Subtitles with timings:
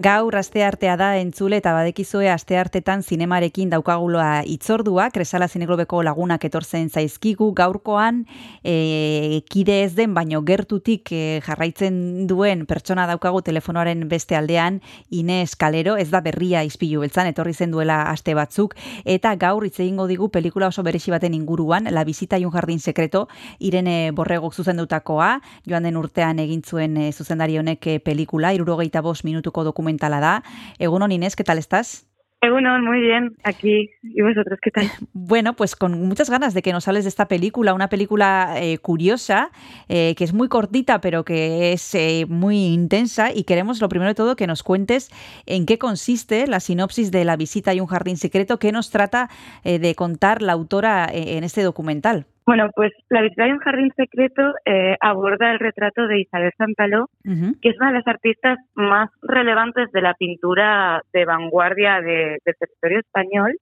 [0.00, 7.50] Gaur asteartea da entzule eta badekizue asteartetan zinemarekin daukaguloa itzordua, Kresala Zineglobeko lagunak etortzen zaizkigu,
[7.52, 8.22] gaurkoan.
[8.64, 11.98] E, kide ez den, baino gertutik e, jarraitzen
[12.30, 14.78] duen pertsona daukagu telefonoaren beste aldean,
[15.10, 19.82] Ines Kalero, ez da berria izpilu beltzan, etorri zen duela aste batzuk, eta gaur hitz
[19.82, 23.28] egingo digu pelikula oso beresi baten inguruan, La Visita y un Jardín Secreto,
[23.58, 29.28] Irene Borregok zuzendutakoa, joan den urtean egin zuen e, zuzendari honek e, pelikula, irurogeita bost
[29.28, 30.42] minutuko dokumentu documental da.
[30.78, 32.06] Egunon Inés, ¿qué tal estás?
[32.42, 33.90] Egunon, muy bien, aquí.
[34.02, 34.86] ¿Y vosotros qué tal?
[35.12, 38.78] Bueno, pues con muchas ganas de que nos hables de esta película, una película eh,
[38.78, 39.50] curiosa,
[39.88, 43.30] eh, que es muy cortita, pero que es eh, muy intensa.
[43.32, 45.10] Y queremos, lo primero de todo, que nos cuentes
[45.46, 49.28] en qué consiste la sinopsis de La visita y un jardín secreto, qué nos trata
[49.62, 52.26] de contar la autora en este documental.
[52.50, 57.08] Bueno, pues La visita de un jardín secreto eh, aborda el retrato de Isabel Santaló,
[57.22, 62.98] que es una de las artistas más relevantes de la pintura de vanguardia del territorio
[62.98, 63.56] español.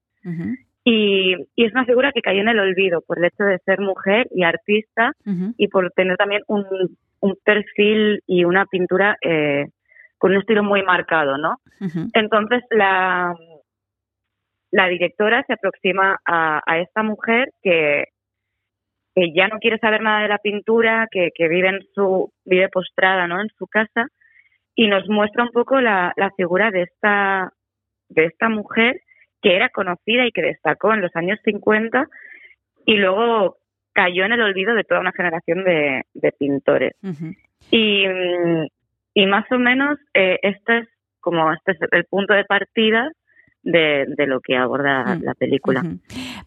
[0.84, 4.26] y, es una figura que cayó en el olvido por el hecho de ser mujer
[4.30, 5.12] y artista
[5.58, 6.64] y por tener también un,
[7.44, 9.66] perfil y una pintura eh,
[10.16, 11.56] con un estilo muy marcado, ¿no?
[12.14, 13.34] Entonces la,
[14.70, 18.04] la directora se aproxima a, a esta mujer que
[19.18, 23.26] que ya no quiere saber nada de la pintura, que, vive en su vive postrada,
[23.26, 23.40] ¿no?
[23.40, 24.06] En su casa
[24.76, 27.52] y nos muestra un poco la, figura de esta
[28.08, 29.00] de esta mujer
[29.42, 32.06] que era conocida y que destacó en los años 50
[32.86, 33.56] y luego
[33.92, 36.92] cayó en el olvido de toda una generación de, pintores.
[37.72, 38.04] y,
[39.14, 40.88] y, más o menos eh, este es
[41.20, 43.10] como este es el punto de partida
[43.64, 45.82] de, lo que aborda la película.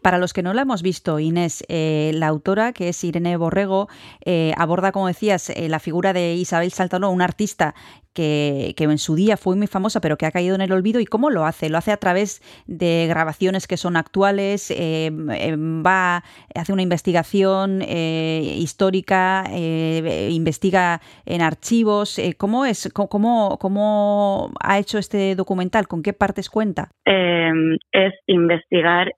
[0.02, 3.88] Para los que no la hemos visto, Inés, eh, la autora, que es Irene Borrego,
[4.24, 7.76] eh, aborda, como decías, eh, la figura de Isabel Saltano, una artista
[8.12, 11.00] que, en su día fue muy famosa, pero que ha caído en el olvido.
[11.00, 11.70] ¿Y cómo lo hace?
[11.70, 16.22] Lo hace a través de grabaciones que son actuales, em, va,
[16.54, 22.20] hace una investigación histórica, investiga en archivos.
[22.36, 22.90] ¿Cómo es?
[22.92, 25.88] ¿Cómo, ¿Cómo ha hecho este documental?
[25.88, 26.90] ¿Con qué partes cuenta?
[27.06, 29.10] Em, es investigar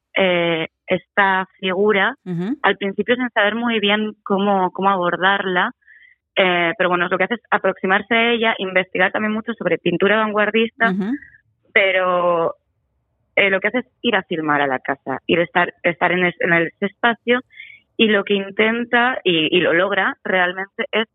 [0.86, 2.16] esta figura,
[2.62, 5.72] al principio sin saber muy bien cómo, cómo abordarla,
[6.36, 10.16] eh, pero bueno, lo que hace es aproximarse a ella, investigar también mucho sobre pintura
[10.16, 10.92] vanguardista,
[11.72, 12.56] pero
[13.36, 16.12] eh, lo que hace es ir a filmar a la casa, ir a estar, estar
[16.12, 17.40] en, en ese espacio
[17.96, 21.06] y lo que intenta y, lo logra realmente es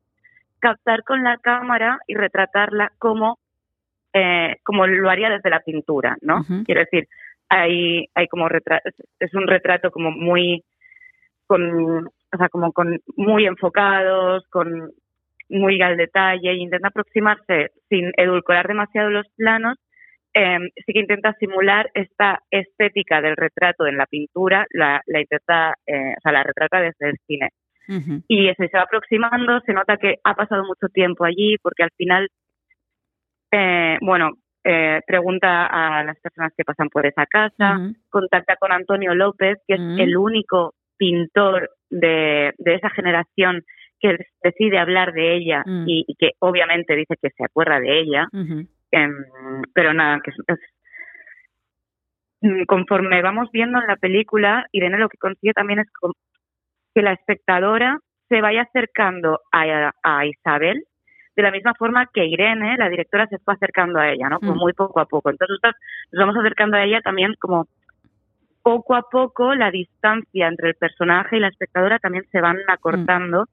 [0.59, 3.40] captar con la cámara y retratarla como,
[4.63, 6.46] como lo haría desde la pintura, ¿no?
[6.66, 7.07] Quiero decir,
[7.50, 8.90] hay, hay como retrato,
[9.20, 10.64] es un retrato como muy,
[11.48, 14.92] con, o sea, como con muy enfocados, con
[15.50, 19.78] muy al detalle, e intenta aproximarse sin edulcorar demasiado los planos,
[20.34, 25.74] eh, sí que intenta simular esta estética del retrato en la pintura, la, la intenta,
[25.88, 27.50] eh, o sea, la retrata desde el cine.
[28.28, 32.30] Y se va aproximando, se nota que ha pasado mucho tiempo allí, porque al final,
[33.52, 34.34] eh, bueno,
[34.72, 39.74] eh, pregunta a las personas que pasan por esa casa, contacta con Antonio López, que
[39.74, 43.63] es el único pintor de, de, esa generación
[44.00, 48.28] que decide hablar de ella y, que obviamente dice que se acuerda de ella,
[48.91, 49.16] em,
[49.74, 50.59] pero nada, que es,
[52.41, 55.88] mm, conforme vamos viendo en la película, Irene lo que consigue también es
[56.94, 57.97] que la espectadora
[58.28, 60.84] se vaya acercando a, a Isabel
[61.39, 64.39] de la misma forma que Irene, la directora, se fue acercando a ella, ¿no?
[64.39, 64.59] Como mm.
[64.59, 65.29] muy poco a poco.
[65.29, 65.57] Entonces
[66.11, 67.67] nos vamos acercando a ella también como
[68.61, 73.45] poco a poco la distancia entre el personaje y la espectadora también se van acortando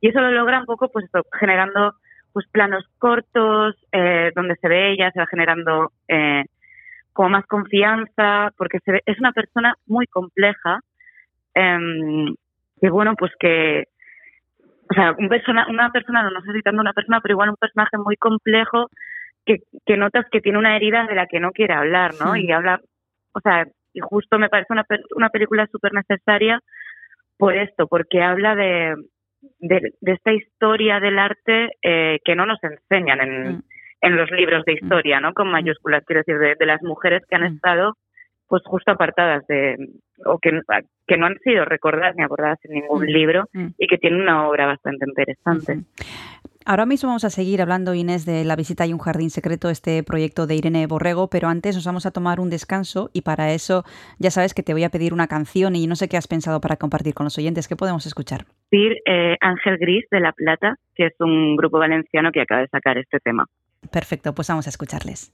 [0.00, 1.04] y eso lo logra un poco pues
[1.38, 1.94] generando
[2.32, 6.44] pues planos cortos eh, donde se ve ella, se va generando eh,
[7.12, 10.80] como más confianza porque se ve, es una persona muy compleja
[11.54, 11.78] eh,
[12.80, 13.84] que bueno pues que
[14.90, 17.56] o sea, un persona, una persona, no, no estoy citando una persona, pero igual un
[17.56, 18.88] personaje muy complejo
[19.44, 22.36] que, que notas que tiene una herida de la que no quiere hablar, ¿no?
[22.36, 22.80] Y habla,
[23.32, 24.84] o sea, y justo me parece una,
[25.16, 26.60] una película súper necesaria
[27.38, 28.94] por esto, porque habla de,
[29.60, 33.62] de, esta historia del arte eh, que no nos enseñan en, mm.
[34.02, 35.32] en los libros de historia, ¿no?
[35.32, 35.52] Con mm.
[35.52, 37.54] mayúsculas, quiero decir, de, de las mujeres que han mm.
[37.54, 37.94] estado
[38.46, 39.76] pues justo apartadas de,
[40.24, 40.50] o que,
[41.06, 43.08] que no han sido recordadas ni abordadas en ningún mm.
[43.08, 43.66] libro mm.
[43.78, 45.80] y que tienen una obra bastante interesante.
[46.66, 50.02] Ahora mismo vamos a seguir hablando, Inés, de La visita y un jardín secreto, este
[50.02, 53.84] proyecto de Irene Borrego, pero antes nos vamos a tomar un descanso y para eso
[54.18, 56.62] ya sabes que te voy a pedir una canción y no sé qué has pensado
[56.62, 57.68] para compartir con los oyentes.
[57.68, 58.46] ¿Qué podemos escuchar?
[58.72, 62.96] Eh, Ángel Gris de La Plata, que es un grupo valenciano que acaba de sacar
[62.96, 63.44] este tema.
[63.92, 65.32] Perfecto, pues vamos a escucharles.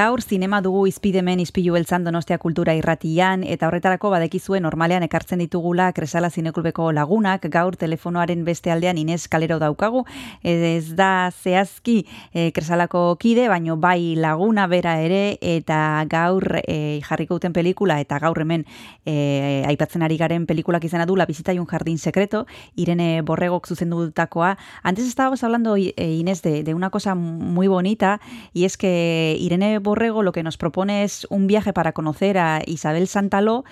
[0.00, 5.90] Gaur zinema dugu izpidemen izpilu beltzan donostia kultura irratian, eta horretarako badekizue normalean ekartzen ditugula
[5.92, 10.06] kresala zineklubeko lagunak, gaur telefonoaren beste aldean Inez Kalero daukagu,
[10.40, 11.98] ez da zehazki
[12.32, 18.22] e, kresalako kide, baino bai laguna bera ere, eta gaur e, jarriko duten pelikula, eta
[18.24, 18.64] gaur hemen
[19.04, 24.00] e, aipatzen ari garen pelikulak izena du, La visita un jardín secreto, Irene Borregok zuzendu
[24.06, 24.56] dutakoa.
[24.82, 28.18] Antes estábamos hablando, Inés, de, de una cosa muy bonita,
[28.54, 29.78] y es que Irene
[30.22, 33.64] Lo que nos propone es un viaje para conocer a Isabel Santaló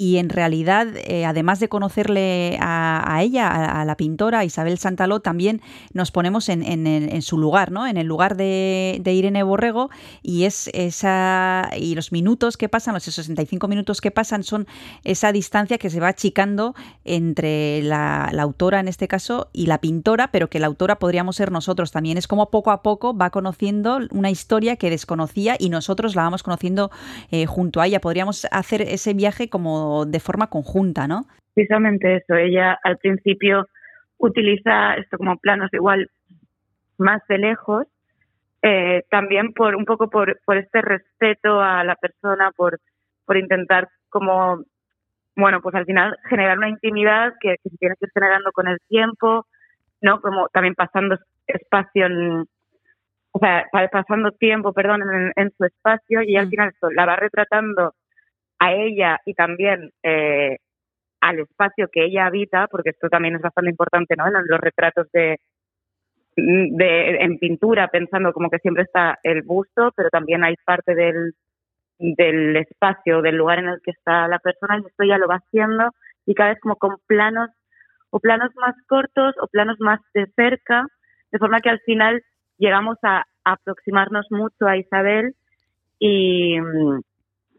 [0.00, 5.60] y en realidad, eh, además de conocerle a, ella, a, la pintora Isabel Santaló, también
[5.92, 7.86] nos ponemos en, su lugar, ¿no?
[7.86, 9.90] En el lugar de, Irene Borrego
[10.22, 14.66] y es esa y los minutos que pasan, los 65 minutos que pasan, son
[15.04, 19.82] esa distancia que se va achicando entre la, la, autora en este caso y la
[19.82, 22.16] pintora, pero que la autora podríamos ser nosotros también.
[22.16, 26.42] Es como poco a poco va conociendo una historia que desconocía y nosotros la vamos
[26.42, 26.90] conociendo
[27.30, 28.00] eh, junto a ella.
[28.00, 31.26] Podríamos hacer ese viaje como de forma conjunta, ¿no?
[31.54, 32.34] Precisamente eso.
[32.34, 33.66] Ella al principio
[34.18, 36.10] utiliza esto como planos igual
[36.98, 37.86] más de lejos,
[38.62, 42.78] eh, también por un poco por, por este respeto a la persona, por,
[43.24, 44.62] por intentar como,
[45.34, 48.78] bueno, pues al final generar una intimidad que, se tiene que ir generando con el
[48.88, 49.46] tiempo,
[50.02, 50.20] ¿no?
[50.20, 51.16] Como también pasando
[51.46, 52.46] espacio en,
[53.32, 55.02] o sea, pasando tiempo, perdón,
[55.34, 56.50] en, su espacio y al mm.
[56.50, 57.94] final esto la va retratando
[58.60, 60.58] a ella y también eh,
[61.20, 64.26] al espacio que ella habita, porque esto también es bastante importante ¿no?
[64.26, 65.38] en los retratos de,
[66.36, 71.32] de, en pintura, pensando como que siempre está el busto, pero también hay parte del,
[71.98, 75.36] del espacio, del lugar en el que está la persona, y esto ya lo va
[75.36, 75.90] haciendo
[76.26, 77.50] y cada vez como con planos
[78.10, 80.86] o planos más cortos o planos más de cerca,
[81.32, 82.22] de forma que al final
[82.58, 85.34] llegamos a, aproximarnos mucho a Isabel
[85.98, 86.58] y,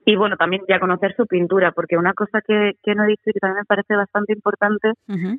[0.05, 3.23] y bueno, también ya conocer su pintura, porque una cosa que, que no he dicho
[3.25, 4.93] y que también me parece bastante importante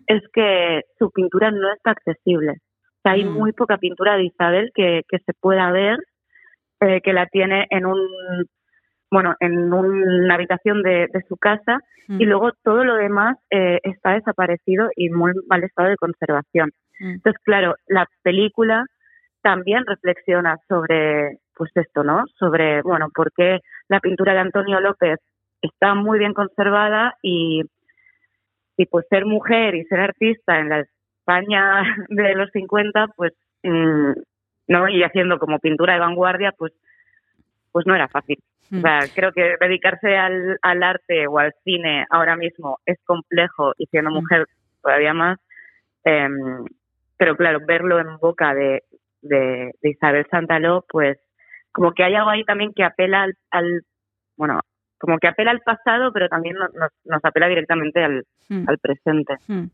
[0.06, 2.52] es que su pintura no está accesible.
[2.52, 3.32] O sea, hay mm.
[3.32, 5.98] muy poca pintura de Isabel que, que se pueda ver,
[6.80, 7.98] eh, que la tiene en un
[9.12, 12.20] bueno, en una habitación de, de su casa mm.
[12.20, 16.70] y luego todo lo demás eh, está desaparecido y muy mal estado de conservación.
[16.98, 17.10] Mm.
[17.16, 18.86] Entonces, claro, la película
[19.42, 22.24] también reflexiona sobre, pues esto, ¿no?
[22.38, 25.18] Sobre, bueno, por qué la pintura de Antonio López
[25.60, 27.62] está muy bien conservada y,
[28.76, 33.32] y pues ser mujer y ser artista en la España de los 50, pues,
[33.62, 34.12] mm,
[34.68, 34.88] ¿no?
[34.88, 36.72] Y haciendo como pintura de vanguardia, pues,
[37.70, 38.38] pues no era fácil.
[38.74, 39.08] O sea, mm.
[39.14, 44.10] creo que dedicarse al, al arte o al cine ahora mismo es complejo y siendo
[44.10, 44.14] mm.
[44.14, 44.46] mujer
[44.82, 45.38] todavía más.
[46.04, 46.28] Eh,
[47.16, 48.82] pero claro, verlo en boca de,
[49.20, 51.18] de, de Isabel Santaló, pues
[51.72, 53.82] como que hay algo ahí también que apela al, al
[54.36, 54.60] bueno,
[55.02, 58.68] como que apela al pasado, pero también nos, nos apela directamente al, hmm.
[58.68, 59.34] al, presente.
[59.48, 59.64] Hmm.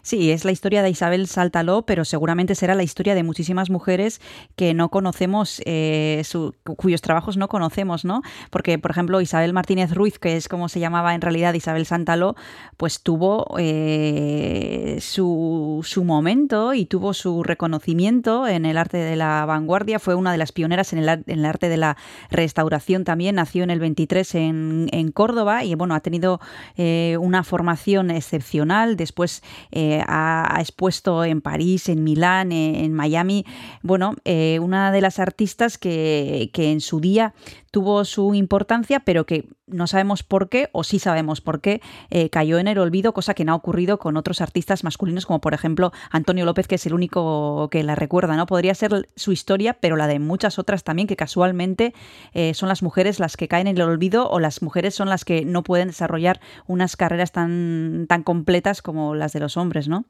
[0.00, 4.18] Sí, es la historia de Isabel Saltaló, pero seguramente será la historia de muchísimas mujeres
[4.56, 8.22] que no conocemos, eh, su, cuyos trabajos no conocemos, ¿no?
[8.50, 12.34] Porque, por ejemplo, Isabel Martínez Ruiz, que es como se llamaba en realidad Isabel Santaló,
[12.78, 19.44] pues tuvo eh, su, su momento y tuvo su reconocimiento en el arte de la
[19.44, 21.98] vanguardia, fue una de las pioneras en el, en el arte de la
[22.30, 26.40] restauración también, nació en el 23 en en, Córdoba y bueno, ha tenido
[26.76, 28.96] eh, una formación excepcional.
[28.96, 29.42] Después
[29.72, 33.44] eh, ha, expuesto en París, en Milán, eh, en, Miami.
[33.82, 34.14] Bueno,
[34.60, 37.34] una de las artistas que, que en su día
[37.70, 41.80] tuvo su importancia, pero que no sabemos por qué, o sí sabemos por qué,
[42.10, 45.40] eh, cayó en el olvido, cosa que no ha ocurrido con otros artistas masculinos, como
[45.40, 48.46] por ejemplo Antonio López, que es el único que la recuerda, ¿no?
[48.46, 51.94] Podría ser su historia, pero la de muchas otras también, que casualmente
[52.32, 55.24] eh, son las mujeres las que caen en el olvido o las mujeres son las
[55.24, 60.04] que no pueden desarrollar unas carreras tan, tan completas como las de los hombres, ¿no?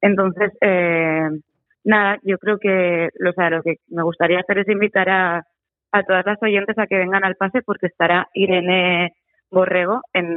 [0.00, 1.28] Entonces, eh,
[1.84, 5.46] nada, yo creo que lo, sea, lo que me gustaría hacer es invitar a
[5.92, 9.14] a todas las oyentes a que vengan al pase porque estará Irene
[9.50, 10.34] Borrego en,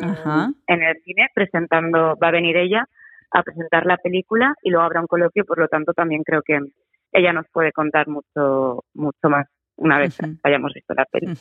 [0.68, 2.88] en el cine presentando, va a venir ella
[3.32, 6.60] a presentar la película y luego habrá un coloquio, por lo tanto también creo que
[7.12, 11.34] ella nos puede contar mucho, mucho más una vez hayamos visto la peli.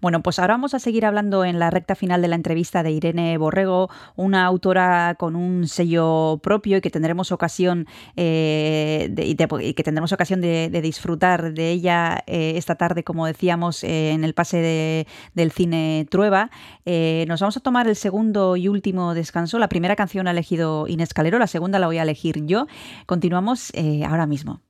[0.00, 2.92] Bueno, pues ahora vamos a seguir hablando en la recta final de la entrevista de
[2.92, 7.86] Irene Borrego, una autora con un sello propio y que tendremos ocasión
[8.16, 13.82] eh, de, y que tendremos ocasión de, disfrutar de ella eh, esta tarde, como decíamos,
[13.82, 16.50] eh, en el pase del cine Trueba.
[16.86, 19.58] nos vamos a tomar el segundo y último descanso.
[19.58, 22.66] La primera canción ha elegido Inés Calero, la segunda la voy a elegir yo.
[23.06, 23.72] Continuamos
[24.04, 24.67] ahora mismo.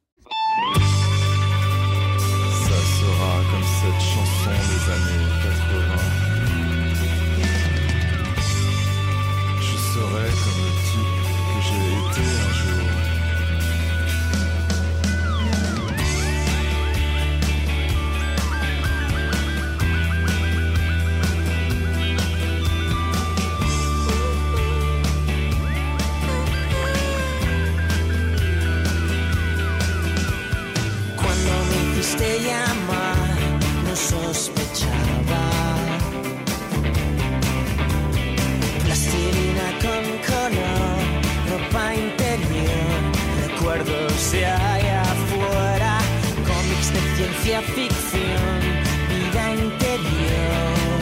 [47.56, 48.60] Ficción,
[49.08, 51.00] vida interior.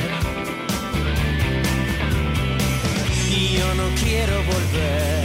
[3.29, 5.25] Y yo no quiero volver.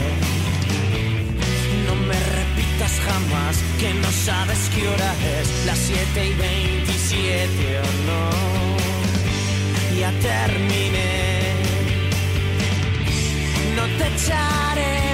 [1.86, 7.88] No me repitas jamás que no sabes qué hora es, las 7 y 27 o
[8.08, 8.20] no.
[10.00, 11.52] Ya terminé.
[13.76, 15.11] No te echaré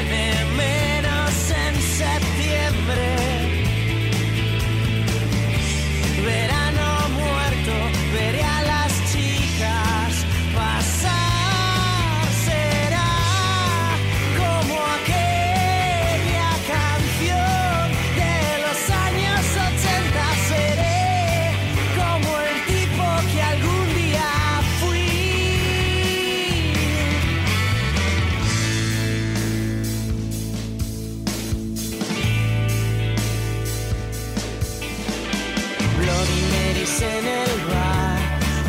[36.29, 38.21] Primeris en el bar,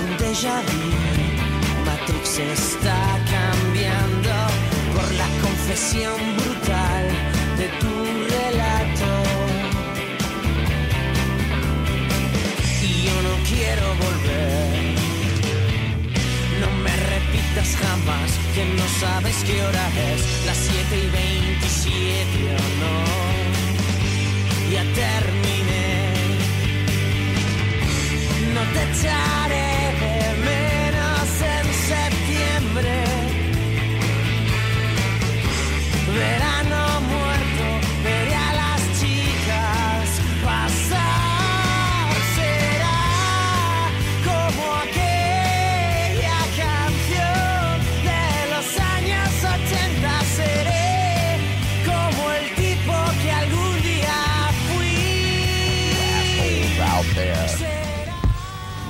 [0.04, 0.84] un déjà vu.
[1.86, 3.02] Matrix está
[3.36, 4.34] cambiando
[4.96, 7.06] por la confesión brutal
[7.60, 7.94] de tu
[8.36, 9.12] relato.
[12.88, 14.80] Y yo no quiero volver.
[16.62, 22.68] No me repitas jamás que no sabes qué hora es, las 7 y 27 o
[22.82, 22.96] no.
[24.74, 25.59] Ya terminé.
[28.74, 29.69] No te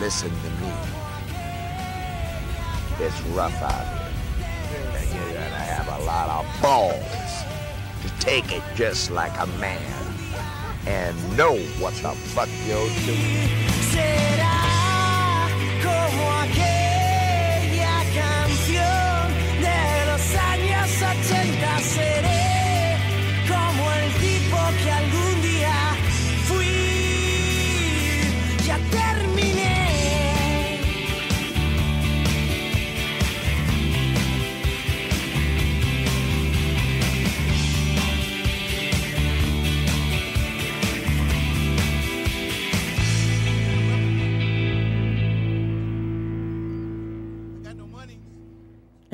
[0.09, 0.73] listen to me.
[2.99, 4.89] It's rough out here.
[4.97, 7.43] And you gotta have a lot of balls
[8.01, 10.03] to take it just like a man
[10.87, 13.69] and know what the fuck you're doing.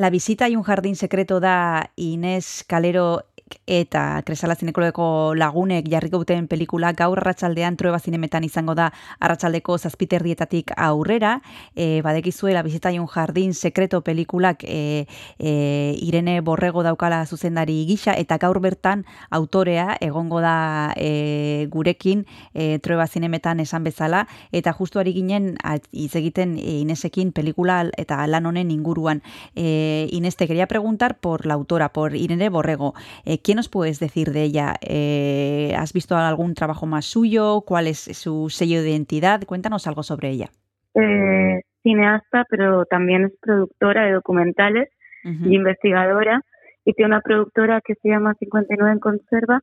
[0.06, 3.26] La visita y un jardín secreto da Inés Calero
[3.66, 10.72] eta Kresala Zinekologeko lagunek jarriko duten pelikula gaur arratsaldean Trueba Zinemetan izango da arratsaldeko zazpiterdietatik
[10.78, 11.42] aurrera.
[11.76, 15.08] E, badekizue La visita y un jardín secreto pelikulak e,
[15.40, 22.80] e, Irene Borrego daukala zuzendari gisa eta gaur bertan autorea egongo da e, gurekin e,
[22.80, 25.56] Trueba Zinemetan esan bezala eta justu ari ginen
[25.92, 29.22] hitz egiten e, Inesekin pelikula eta lan honen inguruan.
[29.56, 32.94] Eh, Inés, te quería preguntar por la autora, por Irene Borrego.
[33.36, 34.76] Eh, ¿Qué nos puedes decir de ella?
[34.82, 37.62] Eh, ¿Has visto algún trabajo más suyo?
[37.66, 39.44] ¿Cuál es su sello de identidad?
[39.46, 40.50] Cuéntanos algo sobre ella.
[40.94, 44.90] Eh, cineasta, pero también es productora de documentales
[45.26, 45.50] Ujú.
[45.50, 46.42] y investigadora.
[46.86, 49.62] Y tiene una productora que se llama 59 en Conserva,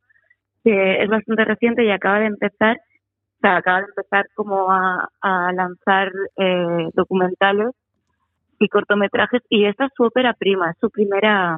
[0.64, 5.08] que es bastante reciente y acaba de empezar, o sea, acaba de empezar como a,
[5.20, 7.70] a lanzar eh, documentales
[8.58, 9.40] y cortometrajes.
[9.48, 11.56] Y esta es su ópera prima, es su primera,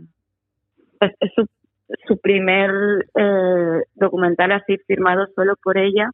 [1.01, 1.49] es, es su,
[2.07, 2.71] su primer
[3.15, 6.11] eh, documental así firmado solo por ella.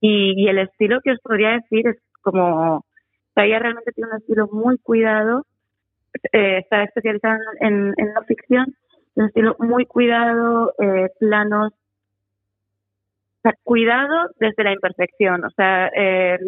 [0.00, 2.84] Y, el estilo que os podría decir es como, o
[3.34, 5.44] sea, ella realmente tiene un estilo muy cuidado,
[6.32, 8.74] eh, está especializada en, en no ficción,
[9.14, 16.38] un estilo muy cuidado, eh, planos, o sea, cuidado desde la imperfección, o sea, eh,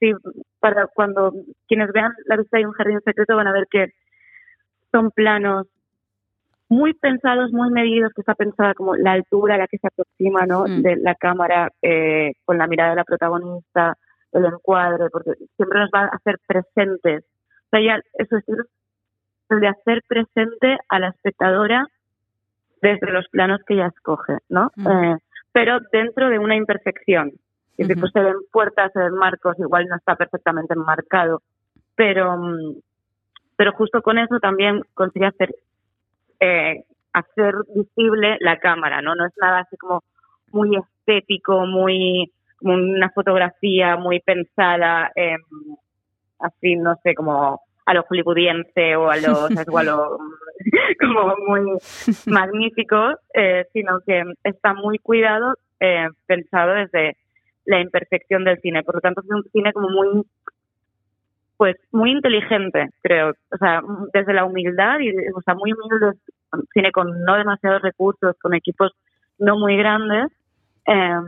[0.00, 0.12] sí,
[0.58, 1.32] para cuando
[1.68, 3.92] quienes vean la vista de un jardín secreto van a ver que
[4.90, 5.66] son planos
[6.68, 10.46] muy pensados, muy medidos, que está pensada como la altura a la que se aproxima
[10.46, 10.64] ¿no?
[10.64, 10.82] Mm.
[10.82, 13.96] de la cámara eh, con la mirada de la protagonista,
[14.32, 17.24] el encuadre, porque siempre nos va a hacer presentes.
[17.66, 18.44] O sea, ya eso es
[19.50, 21.86] el de hacer presente a la espectadora
[22.82, 24.70] desde los planos que ella escoge, ¿no?
[24.76, 24.88] Mm.
[24.88, 25.16] Eh,
[25.52, 27.32] pero dentro de una imperfección.
[27.78, 27.88] Y Ujú.
[27.88, 31.42] después se ven puertas, se ven marcos, igual no está perfectamente enmarcado,
[31.94, 32.80] pero, mm,
[33.56, 35.54] pero justo con eso también consigue hacer
[36.40, 39.14] eh, hacer visible la cámara, ¿no?
[39.14, 40.02] No es nada así como
[40.52, 45.36] muy estético, muy como una fotografía muy pensada, eh,
[46.38, 49.68] así, no sé, como a lo hollywoodiense o a lo, ¿sabes?
[49.68, 50.18] O a lo
[51.00, 51.78] como muy
[52.26, 52.96] magnífico,
[53.32, 57.16] eh, sino que está muy cuidado, eh, pensado desde
[57.64, 58.82] la imperfección del cine.
[58.82, 60.24] Por lo tanto, es un cine como muy
[61.56, 63.30] pues muy inteligente, creo.
[63.50, 63.80] O sea,
[64.12, 66.18] desde la humildad y, o sea, muy humilde,
[66.72, 68.92] cine con no demasiados recursos, con equipos
[69.38, 70.30] no muy grandes,
[70.86, 71.20] eh,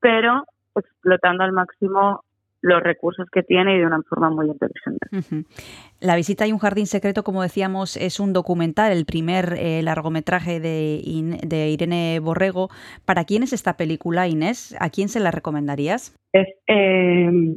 [0.00, 2.24] pero explotando al máximo
[2.60, 5.08] los recursos que tiene y de una forma muy inteligente.
[6.00, 10.60] La visita y un jardín secreto, como decíamos, es un documental, el primer eh, largometraje
[10.60, 12.68] de, In- de Irene Borrego.
[13.04, 14.76] ¿Para quién es esta película, Inés?
[14.78, 16.14] ¿A quién se la recomendarías?
[16.32, 17.56] Es, eh,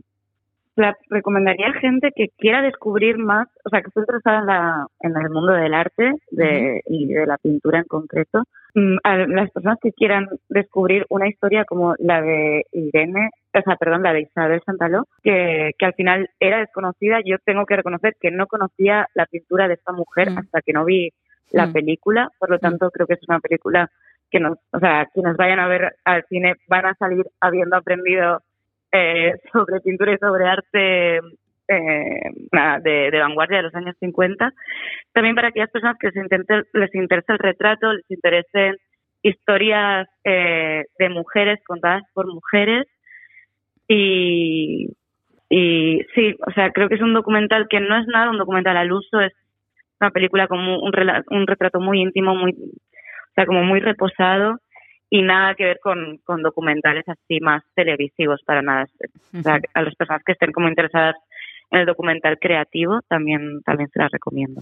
[0.76, 4.88] la recomendaría a gente que quiera descubrir más, o sea, que esté interesada en, la,
[5.00, 8.44] en el mundo del arte de, y de la pintura en concreto.
[8.74, 13.78] Mm, A las personas que quieran descubrir una historia como la de Irene, o sea,
[13.78, 17.20] perdón, la de Isabel Santaló, que, que al final era desconocida.
[17.24, 20.84] Yo tengo que reconocer que no conocía la pintura de esta mujer hasta que no
[20.84, 21.12] vi
[21.52, 22.30] la película.
[22.38, 23.90] Por lo tanto, creo que es una película
[24.30, 28.42] que nos, o sea, quienes vayan a ver al cine van a salir habiendo aprendido
[28.96, 31.18] eh, sobre pintura y sobre arte
[31.68, 32.32] eh,
[32.84, 34.54] de, vanguardia de los años 50.
[35.14, 36.10] También para aquellas personas que
[36.74, 38.78] les interesa el retrato, les interesen
[39.22, 42.88] historias eh, de mujeres contadas por mujeres.
[43.88, 44.88] Y,
[45.50, 48.78] y sí, o sea, creo que es un documental que no es nada un documental
[48.78, 49.34] al uso, es
[50.00, 50.92] una película como un,
[51.30, 54.60] un retrato muy íntimo, muy, o sea, como muy reposado
[55.10, 58.86] y nada que ver con, con documentales así más televisivos para nada.
[59.38, 61.16] O sea, a las personas que estén como interesadas
[61.72, 64.62] en el documental creativo también, también se las recomiendo,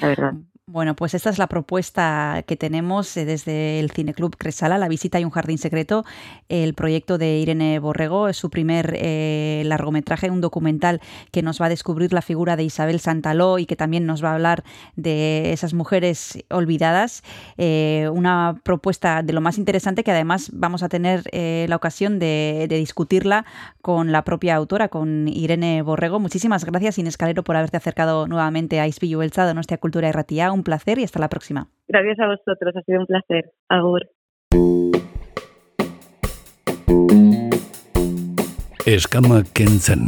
[0.00, 0.34] la verdad.
[0.72, 5.18] Bueno, pues esta es la propuesta que tenemos eh, desde el Cineclub Cresala, La visita
[5.18, 6.04] y un jardín secreto,
[6.48, 11.00] el proyecto de Irene Borrego, es su primer eh, largometraje, un documental
[11.32, 14.30] que nos va a descubrir la figura de Isabel Santaló y que también nos va
[14.30, 14.62] a hablar
[14.94, 17.24] de esas mujeres olvidadas.
[17.58, 22.68] Eh, una propuesta de lo más interesante que además vamos a tener la ocasión de,
[22.68, 23.44] discutirla
[23.82, 26.20] con la propia autora, con Irene Borrego.
[26.20, 30.52] Muchísimas gracias, Inés Calero, por haberte acercado nuevamente a Ispillo Elsa, nuestra Cultura y Ratia
[30.52, 31.68] un placer y hasta la próxima.
[31.88, 33.52] Gracias a vosotros, ha sido un placer.
[33.68, 34.08] Agur.
[38.86, 40.06] Eskama kentzen.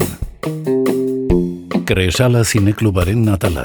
[1.84, 3.64] Kresala zineklubaren natala.